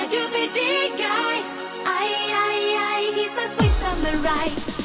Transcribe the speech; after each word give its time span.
my 0.00 0.08
Jupiter 0.08 0.96
guy. 0.96 1.36
I, 1.84 2.06
I, 2.46 2.54
I, 2.96 3.12
he's 3.14 3.36
my 3.36 3.46
sweet 3.48 3.70
samurai. 3.70 4.79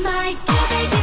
My 0.00 0.36
doobie 0.46 1.01